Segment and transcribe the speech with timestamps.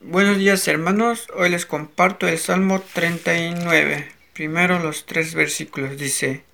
[0.00, 4.08] Buenos días hermanos, hoy les comparto el Salmo 39.
[4.32, 6.44] Primero los tres versículos dice,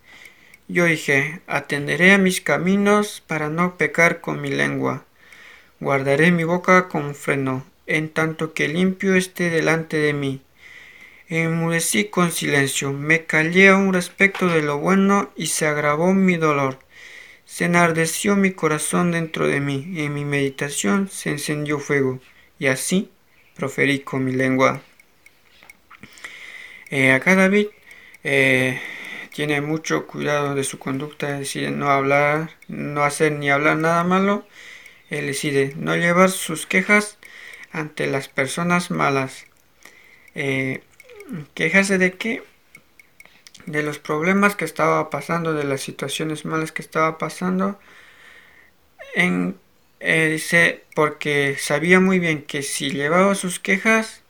[0.67, 5.04] Yo dije, atenderé a mis caminos para no pecar con mi lengua,
[5.78, 10.41] guardaré mi boca con freno, en tanto que limpio esté delante de mí.
[11.29, 16.79] Enmudecí con silencio, me callé aún respecto de lo bueno y se agravó mi dolor.
[17.45, 22.21] Se enardeció mi corazón dentro de mí, en mi meditación se encendió fuego,
[22.59, 23.11] y así
[23.55, 24.82] proferí con mi lengua.
[26.91, 27.69] Eh, acá David
[28.23, 28.80] eh,
[29.33, 34.46] tiene mucho cuidado de su conducta, decide no hablar, no hacer ni hablar nada malo.
[35.10, 37.19] Él decide no llevar sus quejas
[37.73, 39.46] ante las personas malas.
[40.34, 40.82] Eh,
[41.55, 42.43] quejarse de qué?
[43.66, 47.79] De los problemas que estaba pasando, de las situaciones malas que estaba pasando.
[49.15, 49.57] En
[50.01, 54.23] eh, dice, porque sabía muy bien que si llevaba sus quejas,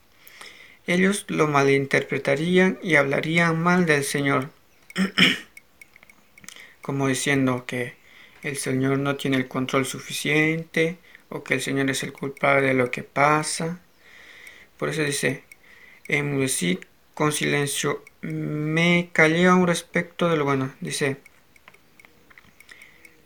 [0.86, 4.50] ellos lo malinterpretarían y hablarían mal del Señor,
[6.82, 7.94] como diciendo que
[8.42, 10.98] el Señor no tiene el control suficiente
[11.30, 13.80] o que el Señor es el culpable de lo que pasa.
[14.76, 15.44] Por eso dice,
[16.06, 16.78] enmudecí
[17.14, 20.74] con silencio, me callé a un respecto de lo bueno.
[20.80, 21.16] Dice,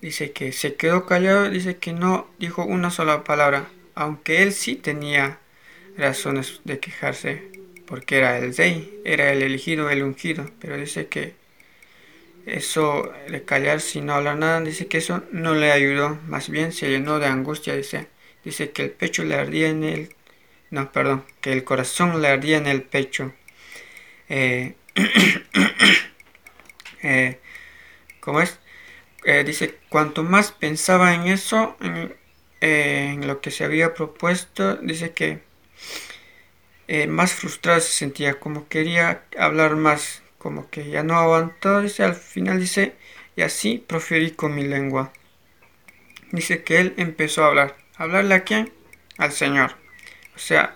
[0.01, 4.77] dice que se quedó callado, dice que no dijo una sola palabra, aunque él sí
[4.77, 5.39] tenía
[5.97, 7.51] razones de quejarse,
[7.87, 11.35] porque era el rey, era el elegido, el ungido, pero dice que
[12.47, 16.73] eso de callar sin no hablar nada, dice que eso no le ayudó, más bien
[16.73, 18.07] se llenó de angustia, dice,
[18.45, 20.15] dice que el pecho le ardía en el,
[20.71, 23.33] no, perdón, que el corazón le ardía en el pecho.
[24.29, 24.75] Eh,
[27.03, 27.39] eh,
[28.21, 28.59] ¿Cómo es?
[29.25, 32.17] Eh, dice, cuanto más pensaba en eso, eh,
[32.61, 35.41] en, lo que se había propuesto, dice que
[36.87, 42.05] eh, más frustrado se sentía, como quería hablar más, como que ya no aguantó, dice,
[42.05, 42.95] al final dice,
[43.37, 45.13] y así proferí con mi lengua.
[46.33, 47.77] Dice que él empezó a hablar.
[47.97, 48.73] ¿Hablarle a quién?
[49.17, 49.73] Al Señor.
[50.37, 50.75] O sea,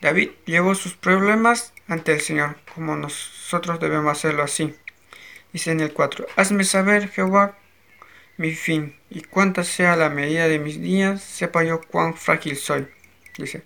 [0.00, 4.74] David llevó sus problemas ante el Señor, como nosotros debemos hacerlo así.
[5.54, 7.56] Dice en el 4, Hazme saber, Jehová,
[8.38, 12.88] mi fin, y cuánta sea la medida de mis días, sepa yo cuán frágil soy.
[13.38, 13.62] Dice,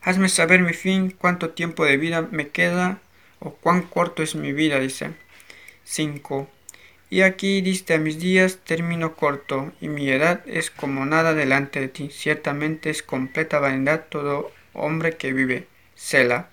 [0.00, 3.02] Hazme saber mi fin, cuánto tiempo de vida me queda,
[3.38, 5.10] o cuán corto es mi vida, dice.
[5.84, 6.48] 5.
[7.10, 11.80] Y aquí diste a mis días término corto, y mi edad es como nada delante
[11.80, 12.08] de ti.
[12.10, 15.66] Ciertamente es completa vanidad todo hombre que vive.
[15.94, 16.48] Sela.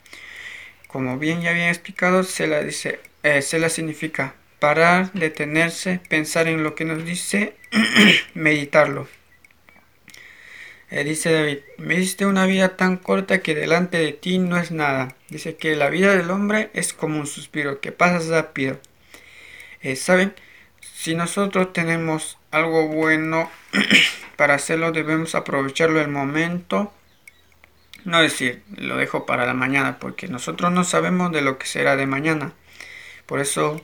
[0.87, 6.75] Como bien ya había explicado, Sela dice, eh, Sela significa parar, detenerse, pensar en lo
[6.75, 7.55] que nos dice,
[8.33, 9.07] meditarlo.
[10.89, 14.71] Eh, dice David, me diste una vida tan corta que delante de ti no es
[14.71, 15.15] nada.
[15.29, 18.79] Dice que la vida del hombre es como un suspiro, que pasa rápido.
[19.81, 20.33] Eh, ¿Saben?
[20.81, 23.49] Si nosotros tenemos algo bueno
[24.37, 26.93] para hacerlo, debemos aprovecharlo el momento.
[28.05, 31.95] No decir, lo dejo para la mañana, porque nosotros no sabemos de lo que será
[31.95, 32.53] de mañana.
[33.25, 33.83] Por eso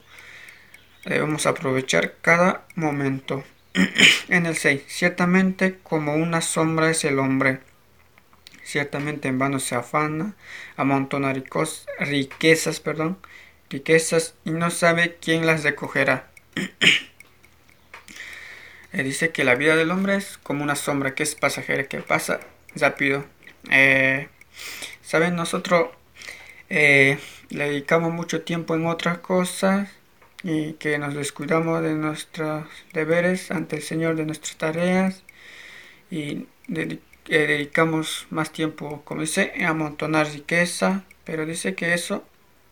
[1.06, 3.44] Debemos aprovechar cada momento.
[4.30, 4.84] en el 6.
[4.88, 7.60] Ciertamente como una sombra es el hombre.
[8.64, 10.36] Ciertamente en vano se afana,
[10.76, 11.34] amontona
[12.00, 13.18] riquezas, perdón,
[13.70, 16.30] riquezas y no sabe quién las recogerá.
[18.92, 22.00] Eh, dice que la vida del hombre es como una sombra que es pasajera, que
[22.00, 22.40] pasa
[22.76, 23.24] rápido.
[23.70, 24.30] Eh,
[25.10, 25.90] Saben, nosotros
[26.70, 27.18] eh,
[27.50, 29.90] le dedicamos mucho tiempo en otras cosas
[30.44, 35.24] y que nos descuidamos de nuestros deberes ante el Señor, de nuestras tareas
[36.12, 42.26] y eh, dedicamos más tiempo, como dice, a amontonar riqueza, pero dice que eso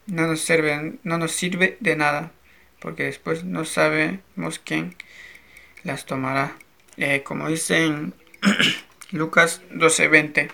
[0.07, 2.31] no nos sirve, no nos sirve de nada,
[2.79, 4.95] porque después no sabemos quién
[5.83, 6.55] las tomará.
[6.97, 8.13] Eh, como dice en
[9.11, 10.49] Lucas 12:20.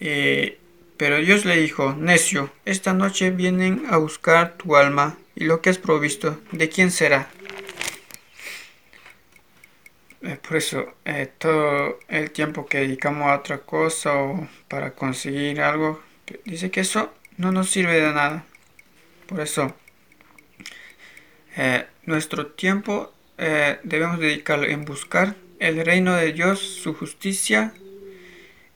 [0.00, 0.58] Eh,
[1.04, 5.68] pero Dios le dijo, necio, esta noche vienen a buscar tu alma y lo que
[5.68, 7.28] has provisto, ¿de quién será?
[10.22, 15.60] Eh, por eso, eh, todo el tiempo que dedicamos a otra cosa o para conseguir
[15.60, 16.02] algo,
[16.46, 18.46] dice que eso no nos sirve de nada.
[19.26, 19.76] Por eso,
[21.54, 27.74] eh, nuestro tiempo debemos dedicarlo en buscar el reino de Dios, su justicia,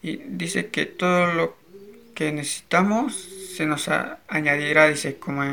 [0.02, 1.58] y dice que todo lo
[2.18, 3.14] que necesitamos
[3.56, 3.88] se nos
[4.26, 5.44] añadirá, dice, como,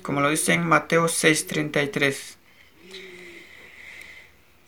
[0.00, 2.36] como lo dice en Mateo 6:33.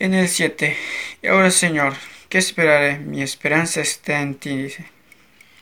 [0.00, 0.76] En el 7.
[1.22, 1.94] Y ahora, Señor,
[2.28, 2.98] ¿qué esperaré?
[2.98, 4.84] Mi esperanza está en ti, dice.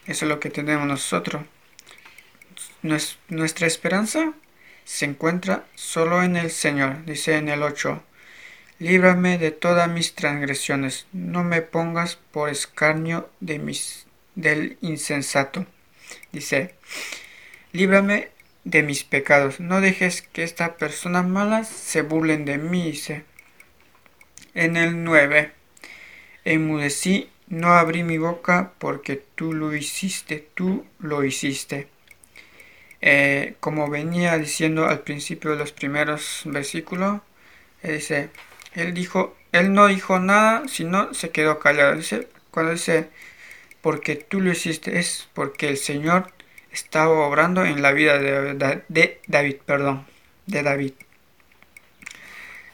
[0.05, 1.45] Eso es lo que tenemos nosotros.
[3.29, 4.33] Nuestra esperanza
[4.85, 8.03] se encuentra solo en el Señor, dice en el 8.
[8.81, 14.08] Líbrame de todas mis transgresiones, no me pongas por escarnio de mis,
[14.39, 15.67] del insensato.
[16.33, 16.75] Dice,
[17.73, 18.31] líbrame
[18.65, 23.25] de mis pecados, no dejes que estas personas malas se burlen de mí, dice.
[24.55, 25.53] En el 9,
[26.45, 31.89] enmudecí, no abrí mi boca porque tú lo hiciste, tú lo hiciste.
[33.01, 37.23] Eh, como venía diciendo al principio de los primeros versículos,
[37.83, 38.31] dice,
[38.75, 41.97] él dijo, él no dijo nada, sino se quedó callado.
[41.97, 43.09] Dice, cuando dice,
[43.89, 46.31] porque tú lo hiciste, es porque el Señor
[46.71, 50.07] estaba obrando en la vida de, David, perdón,
[50.45, 50.93] de David.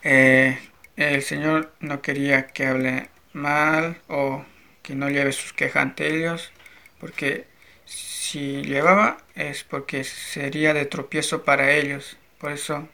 [0.02, 0.58] Eh,
[0.96, 4.44] el Señor no quería que hable mal o
[4.82, 6.50] que no lleve sus quejas ante ellos,
[6.99, 7.46] porque
[7.84, 12.17] si llevaba es porque sería de tropiezo para ellos.
[12.38, 12.88] Por eso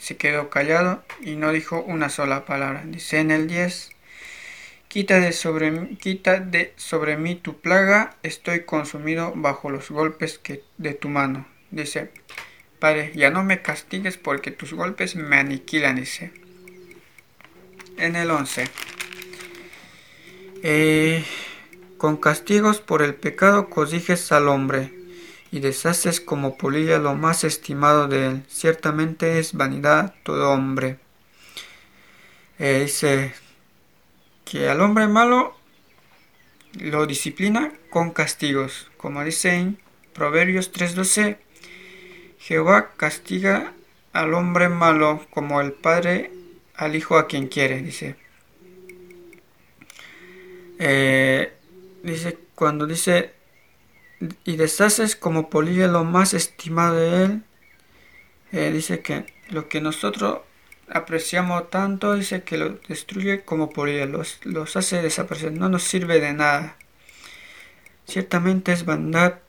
[0.00, 2.82] se quedó callado y no dijo una sola palabra.
[2.84, 3.90] Dice en el 10,
[4.88, 10.62] quita de sobre, quita de sobre mí tu plaga, estoy consumido bajo los golpes que,
[10.78, 11.46] de tu mano.
[11.70, 12.10] Dice,
[12.78, 16.32] Padre, ya no me castigues porque tus golpes me aniquilan, dice.
[17.98, 18.68] En el 11,
[20.62, 21.24] eh,
[21.96, 24.92] con castigos por el pecado cosiges al hombre
[25.50, 28.42] y deshaces como polilla lo más estimado de él.
[28.48, 30.98] Ciertamente es vanidad todo hombre.
[32.58, 33.34] Eh, dice
[34.46, 35.54] que al hombre malo
[36.72, 38.90] lo disciplina con castigos.
[38.96, 39.78] Como dice en
[40.14, 41.36] Proverbios 3:12,
[42.38, 43.74] Jehová castiga
[44.12, 46.30] al hombre malo como el padre
[46.74, 48.16] al hijo a quien quiere, dice.
[50.78, 51.52] Eh,
[52.02, 53.32] dice, cuando dice
[54.44, 57.42] y deshaces como polilla lo más estimado de él.
[58.52, 60.40] Eh, dice que lo que nosotros
[60.88, 66.20] apreciamos tanto, dice que lo destruye como polilla, los, los hace desaparecer, no nos sirve
[66.20, 66.76] de nada.
[68.06, 69.40] Ciertamente es vanidad,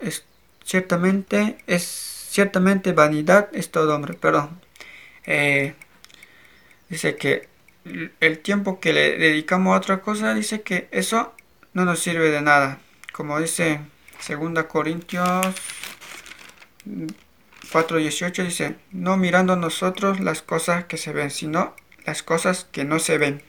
[0.00, 0.24] es,
[0.64, 1.84] ciertamente es,
[2.30, 4.60] ciertamente vanidad es todo hombre, perdón.
[5.26, 5.74] Eh,
[6.88, 7.48] dice que
[8.20, 11.34] el tiempo que le dedicamos a otra cosa, dice que eso
[11.72, 12.78] no nos sirve de nada
[13.14, 13.78] como dice
[14.28, 15.46] 2 Corintios
[17.74, 21.74] 4:18 dice, no mirando nosotros las cosas que se ven, sino
[22.06, 23.42] las cosas que no se ven.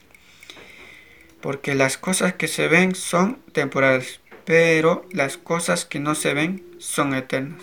[1.42, 6.66] Porque las cosas que se ven son temporales, pero las cosas que no se ven
[6.80, 7.62] son eternas.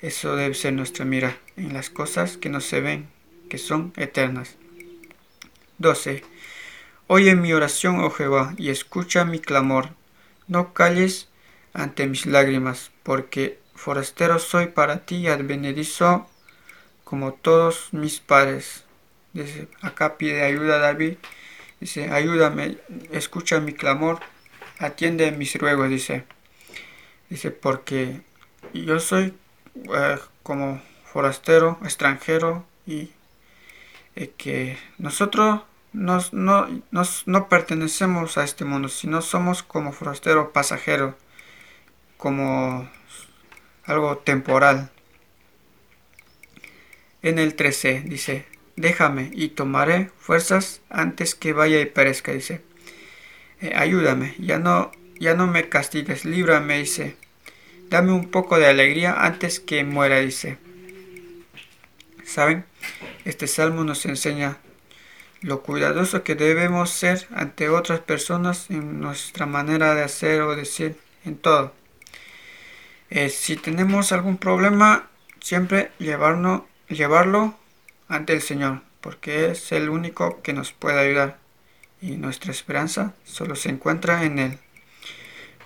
[0.00, 3.08] Eso debe ser nuestra mira en las cosas que no se ven,
[3.50, 4.54] que son eternas.
[5.78, 6.22] 12.
[7.08, 9.90] Oye mi oración, oh Jehová, y escucha mi clamor
[10.46, 11.28] no calles
[11.72, 16.26] ante mis lágrimas, porque forastero soy para ti advenedizo
[17.04, 18.84] como todos mis padres.
[19.32, 21.18] Dice, acá pide ayuda David.
[21.78, 22.78] Dice, ayúdame,
[23.12, 24.20] escucha mi clamor,
[24.78, 26.24] atiende mis ruegos, dice.
[27.28, 28.22] Dice, porque
[28.72, 29.34] yo soy
[29.94, 33.12] eh, como forastero, extranjero y
[34.16, 35.60] eh, que nosotros
[35.92, 41.16] nos, no, no pertenecemos a este mundo, sino somos como forastero pasajero,
[42.16, 42.88] como
[43.86, 44.90] algo temporal.
[47.22, 48.44] En el 13 dice,
[48.76, 52.60] déjame y tomaré fuerzas antes que vaya y perezca, dice.
[53.60, 57.16] Eh, ayúdame, ya no, ya no me castigues, líbrame, dice.
[57.88, 60.58] Dame un poco de alegría antes que muera, dice.
[62.24, 62.64] ¿Saben?
[63.24, 64.58] Este salmo nos enseña
[65.40, 70.96] lo cuidadoso que debemos ser ante otras personas en nuestra manera de hacer o decir
[71.24, 71.72] en todo.
[73.10, 75.08] Eh, si tenemos algún problema,
[75.40, 77.54] siempre llevarlo
[78.08, 81.38] ante el Señor, porque es el único que nos puede ayudar
[82.00, 84.58] y nuestra esperanza solo se encuentra en Él.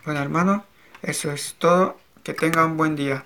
[0.04, 0.64] Bueno hermano,
[1.02, 1.98] eso es todo.
[2.22, 3.24] Que tenga un buen día.